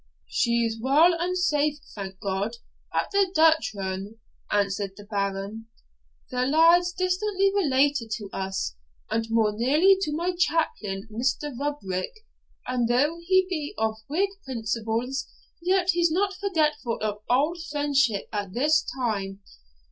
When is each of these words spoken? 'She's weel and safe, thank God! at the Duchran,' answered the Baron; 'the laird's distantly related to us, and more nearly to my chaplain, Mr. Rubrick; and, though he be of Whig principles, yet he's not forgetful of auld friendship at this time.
'She's 0.27 0.79
weel 0.81 1.13
and 1.19 1.37
safe, 1.37 1.77
thank 1.93 2.19
God! 2.19 2.53
at 2.91 3.11
the 3.11 3.31
Duchran,' 3.35 4.17
answered 4.49 4.93
the 4.97 5.03
Baron; 5.03 5.67
'the 6.31 6.41
laird's 6.47 6.91
distantly 6.91 7.53
related 7.53 8.09
to 8.15 8.27
us, 8.33 8.75
and 9.11 9.27
more 9.29 9.51
nearly 9.55 9.95
to 10.01 10.11
my 10.11 10.33
chaplain, 10.35 11.07
Mr. 11.11 11.53
Rubrick; 11.55 12.25
and, 12.65 12.87
though 12.87 13.19
he 13.27 13.45
be 13.47 13.75
of 13.77 13.97
Whig 14.07 14.29
principles, 14.43 15.27
yet 15.61 15.91
he's 15.91 16.09
not 16.09 16.33
forgetful 16.33 16.97
of 16.99 17.21
auld 17.29 17.59
friendship 17.69 18.27
at 18.33 18.53
this 18.55 18.83
time. 18.99 19.41